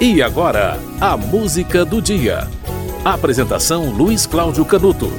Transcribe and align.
E 0.00 0.22
agora, 0.22 0.78
a 1.00 1.16
música 1.16 1.84
do 1.84 2.00
dia. 2.00 2.46
Apresentação 3.04 3.90
Luiz 3.90 4.26
Cláudio 4.26 4.64
Canuto. 4.64 5.10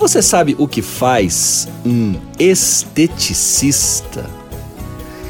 Você 0.00 0.20
sabe 0.20 0.56
o 0.58 0.66
que 0.66 0.82
faz 0.82 1.68
um 1.86 2.16
esteticista? 2.40 4.28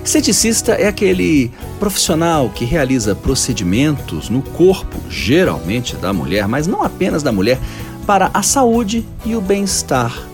Esteticista 0.03 0.73
é 0.73 0.89
aquele 0.89 1.53
profissional 1.79 2.49
que 2.49 2.65
realiza 2.65 3.15
procedimentos 3.15 4.31
no 4.31 4.41
corpo, 4.41 4.99
geralmente 5.11 5.95
da 5.97 6.11
mulher, 6.11 6.49
mas 6.49 6.67
não 6.67 6.83
apenas 6.83 7.23
da 7.23 7.33
mulher, 7.33 7.59
para 8.07 8.31
a 8.33 8.43
saúde 8.43 9.07
e 9.27 9.37
o 9.37 9.43
bem-estar 9.43 10.27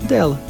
dela 0.00 0.40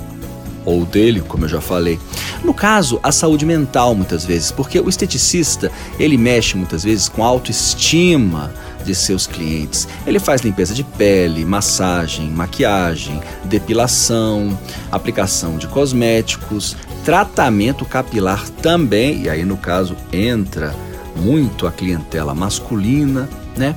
ou 0.65 0.85
dele, 0.85 1.21
como 1.21 1.45
eu 1.45 1.49
já 1.49 1.61
falei. 1.61 1.99
No 2.45 2.53
caso, 2.53 3.01
a 3.03 3.11
saúde 3.11 3.47
mental 3.47 3.95
muitas 3.95 4.25
vezes, 4.25 4.53
porque 4.53 4.79
o 4.79 4.89
esteticista, 4.89 5.73
ele 5.99 6.19
mexe 6.19 6.59
muitas 6.59 6.85
vezes 6.85 7.09
com 7.09 7.25
a 7.25 7.27
autoestima 7.27 8.53
de 8.85 8.95
seus 8.95 9.27
clientes. 9.27 9.89
Ele 10.07 10.21
faz 10.21 10.43
limpeza 10.43 10.75
de 10.75 10.85
pele, 10.85 11.43
massagem, 11.43 12.29
maquiagem, 12.29 13.19
depilação, 13.45 14.59
aplicação 14.93 15.57
de 15.57 15.67
cosméticos, 15.67 16.77
tratamento 17.03 17.87
capilar 17.87 18.47
também, 18.61 19.23
e 19.23 19.31
aí 19.31 19.43
no 19.43 19.57
caso 19.57 19.97
entra 20.13 20.75
muito 21.17 21.67
a 21.67 21.73
clientela 21.73 22.35
masculina, 22.35 23.27
né? 23.57 23.75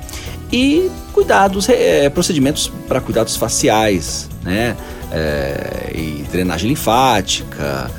E 0.52 0.92
cuidados, 1.14 1.70
é, 1.70 2.10
procedimentos 2.10 2.70
para 2.88 3.00
cuidados 3.00 3.38
faciais, 3.38 4.30
né? 4.44 4.76
É, 5.10 5.92
e 5.96 6.26
drenagem 6.30 6.68
linfática, 6.68 7.90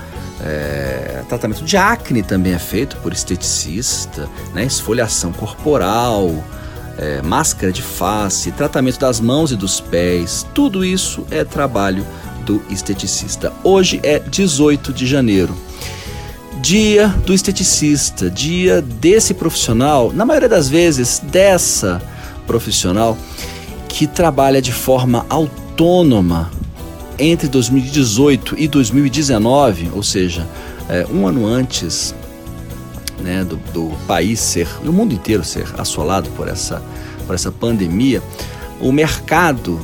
é, 0.40 1.22
tratamento 1.28 1.64
de 1.64 1.76
acne 1.76 2.22
também 2.22 2.54
é 2.54 2.58
feito 2.58 2.96
por 2.98 3.12
esteticista, 3.12 4.28
né? 4.54 4.64
esfoliação 4.64 5.32
corporal, 5.32 6.32
é, 6.96 7.22
máscara 7.22 7.72
de 7.72 7.82
face, 7.82 8.52
tratamento 8.52 8.98
das 8.98 9.20
mãos 9.20 9.52
e 9.52 9.56
dos 9.56 9.80
pés, 9.80 10.46
tudo 10.54 10.84
isso 10.84 11.26
é 11.30 11.44
trabalho 11.44 12.04
do 12.44 12.62
esteticista. 12.70 13.52
Hoje 13.62 14.00
é 14.02 14.18
18 14.18 14.92
de 14.92 15.06
janeiro. 15.06 15.54
Dia 16.60 17.08
do 17.24 17.32
esteticista, 17.32 18.28
dia 18.28 18.82
desse 18.82 19.32
profissional, 19.32 20.12
na 20.12 20.24
maioria 20.24 20.48
das 20.48 20.68
vezes 20.68 21.20
dessa 21.20 22.02
profissional 22.46 23.16
que 23.88 24.06
trabalha 24.06 24.60
de 24.60 24.72
forma 24.72 25.24
autônoma 25.28 26.50
entre 27.18 27.48
2018 27.48 28.54
e 28.58 28.68
2019, 28.68 29.90
ou 29.94 30.02
seja, 30.02 30.46
é, 30.88 31.06
um 31.12 31.26
ano 31.26 31.46
antes 31.46 32.14
né, 33.20 33.44
do, 33.44 33.56
do 33.72 33.90
país 34.06 34.40
ser, 34.40 34.68
o 34.84 34.92
mundo 34.92 35.14
inteiro 35.14 35.44
ser 35.44 35.66
assolado 35.76 36.30
por 36.30 36.48
essa, 36.48 36.82
por 37.26 37.34
essa 37.34 37.50
pandemia, 37.50 38.22
o 38.80 38.92
mercado 38.92 39.80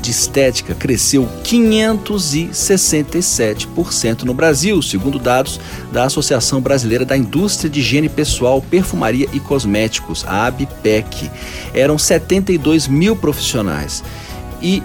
de 0.00 0.10
estética 0.10 0.74
cresceu 0.74 1.28
567% 1.44 4.22
no 4.22 4.32
Brasil, 4.32 4.80
segundo 4.80 5.18
dados 5.18 5.60
da 5.92 6.04
Associação 6.04 6.58
Brasileira 6.60 7.04
da 7.04 7.16
Indústria 7.16 7.68
de 7.68 7.80
Higiene 7.80 8.08
Pessoal, 8.08 8.62
Perfumaria 8.62 9.28
e 9.32 9.40
Cosméticos, 9.40 10.24
a 10.26 10.46
ABPEC. 10.46 11.28
Eram 11.74 11.98
72 11.98 12.86
mil 12.88 13.16
profissionais. 13.16 14.04
E 14.62 14.82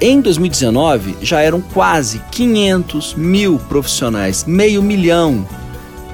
em 0.00 0.20
2019 0.20 1.16
já 1.22 1.40
eram 1.40 1.60
quase 1.60 2.20
500 2.30 3.14
mil 3.14 3.58
profissionais, 3.58 4.44
meio 4.44 4.82
milhão 4.82 5.46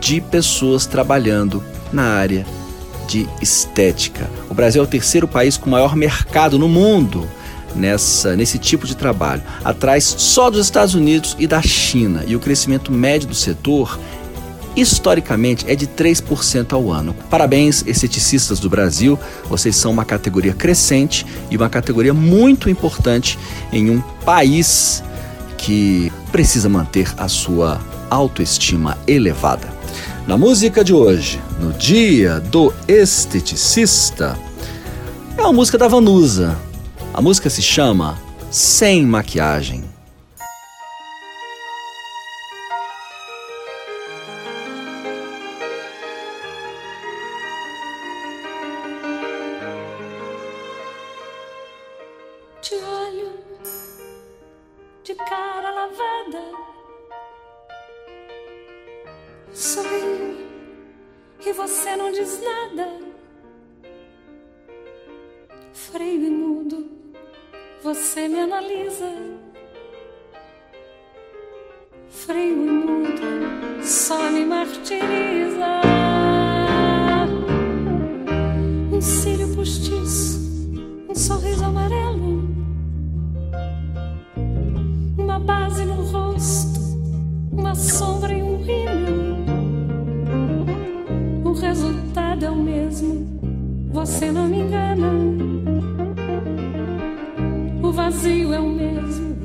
de 0.01 0.21
pessoas 0.21 0.87
trabalhando 0.87 1.63
na 1.93 2.05
área 2.05 2.47
de 3.07 3.29
estética. 3.43 4.31
O 4.49 4.55
Brasil 4.55 4.81
é 4.81 4.85
o 4.85 4.89
terceiro 4.89 5.27
país 5.27 5.57
com 5.57 5.69
maior 5.69 5.97
mercado 5.97 6.59
no 6.59 6.69
mundo 6.69 7.29
nessa, 7.75 8.37
nesse 8.37 8.59
tipo 8.59 8.87
de 8.87 8.97
trabalho, 8.97 9.43
atrás 9.65 10.05
só 10.05 10.51
dos 10.51 10.61
Estados 10.61 10.95
Unidos 10.95 11.37
e 11.39 11.47
da 11.47 11.61
China. 11.63 12.25
E 12.27 12.37
o 12.37 12.41
crescimento 12.41 12.93
médio 12.93 13.29
do 13.29 13.35
setor 13.35 13.99
historicamente 14.77 15.65
é 15.69 15.75
de 15.75 15.87
3% 15.87 16.73
ao 16.73 16.91
ano. 16.91 17.15
Parabéns, 17.29 17.85
esteticistas 17.87 18.61
do 18.61 18.71
Brasil, 18.71 19.19
vocês 19.49 19.77
são 19.77 19.91
uma 19.91 20.05
categoria 20.05 20.55
crescente 20.55 21.27
e 21.51 21.57
uma 21.57 21.69
categoria 21.69 22.15
muito 22.15 22.69
importante 22.71 23.39
em 23.73 23.91
um 23.91 24.01
país 24.25 25.03
que 25.59 26.13
precisa 26.33 26.69
manter 26.69 27.13
a 27.17 27.29
sua 27.29 27.81
autoestima 28.09 28.97
elevada. 29.07 29.69
Na 30.27 30.37
música 30.37 30.85
de 30.85 30.95
hoje, 30.95 31.41
no 31.61 31.73
Dia 31.73 32.41
do 32.41 32.73
Esteticista, 32.87 34.39
é 35.37 35.41
uma 35.41 35.53
música 35.53 35.77
da 35.77 35.89
Vanusa, 35.89 36.57
a 37.13 37.21
música 37.21 37.51
se 37.51 37.61
chama 37.61 38.19
Sem 38.51 39.05
Maquiagem. 39.05 39.85
Lavada, 55.81 56.43
sorrio 59.51 60.37
e 61.47 61.53
você 61.53 61.97
não 61.97 62.13
diz 62.13 62.41
nada. 62.43 63.01
Freio 65.73 66.27
e 66.27 66.31
mudo 66.31 66.87
você 67.83 68.29
me 68.29 68.41
analisa. 68.41 69.11
Freio 72.11 72.67
e 72.67 72.71
mudo 72.71 73.83
só 73.83 74.31
me 74.31 74.45
martiriza. 74.45 75.81
Um 78.93 79.01
cílio 79.01 79.55
postiço, 79.57 80.39
um 81.09 81.15
sorriso 81.15 81.65
amarelo, 81.65 82.30
você 94.01 94.33
não 94.33 94.49
me 94.49 94.61
engana 94.61 95.09
o 97.83 97.93
vazio 97.93 98.55
é 98.55 98.59
o 98.59 98.69
mesmo, 98.71 99.37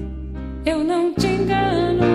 eu 0.65 0.81
não 0.81 1.13
te 1.13 1.27
engano. 1.27 2.14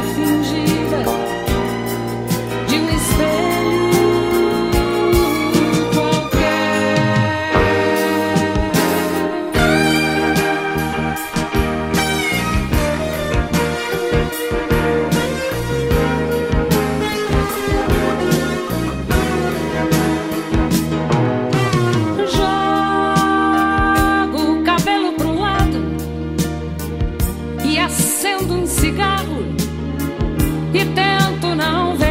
e 30.73 30.85
tento 30.85 31.53
não 31.55 31.95
ver 31.97 32.07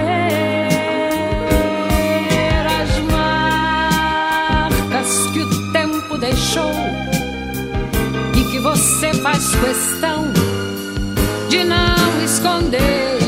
as 2.80 2.98
marcas 4.70 5.26
que 5.32 5.40
o 5.40 5.72
tempo 5.72 6.18
deixou 6.18 6.70
e 8.36 8.44
que 8.50 8.58
você 8.58 9.14
faz 9.14 9.54
questão 9.56 10.30
de 11.48 11.64
não 11.64 12.22
esconder. 12.22 13.19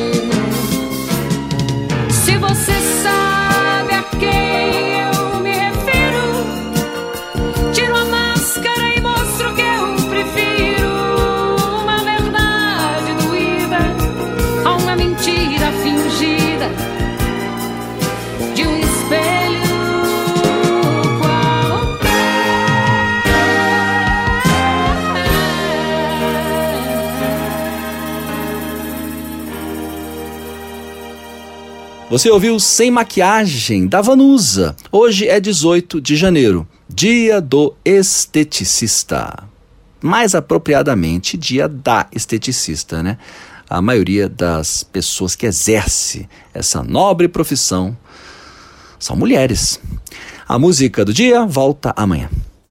Você 32.10 32.30
ouviu 32.30 32.58
Sem 32.60 32.90
Maquiagem, 32.90 33.86
da 33.86 34.02
Vanusa. 34.02 34.76
Hoje 34.90 35.26
é 35.26 35.40
18 35.40 36.00
de 36.00 36.14
janeiro, 36.14 36.66
dia 36.88 37.40
do 37.40 37.74
esteticista. 37.84 39.44
Mais 40.02 40.34
apropriadamente, 40.34 41.38
dia 41.38 41.68
da 41.68 42.06
esteticista, 42.12 43.02
né? 43.02 43.16
A 43.68 43.80
maioria 43.80 44.28
das 44.28 44.82
pessoas 44.82 45.34
que 45.34 45.46
exerce 45.46 46.28
essa 46.52 46.82
nobre 46.82 47.28
profissão 47.28 47.96
são 48.98 49.16
mulheres. 49.16 49.80
A 50.46 50.58
música 50.58 51.04
do 51.04 51.12
dia 51.14 51.46
volta 51.46 51.94
amanhã. 51.96 52.28